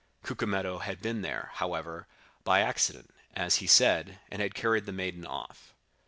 Cucumetto 0.23 0.79
had 0.79 0.99
been 0.99 1.21
there, 1.21 1.51
however, 1.53 2.07
by 2.43 2.61
accident, 2.61 3.13
as 3.35 3.57
he 3.57 3.67
said, 3.67 4.17
and 4.31 4.41
had 4.41 4.55
carried 4.55 4.87
the 4.87 4.91
maiden 4.91 5.27
off. 5.27 5.75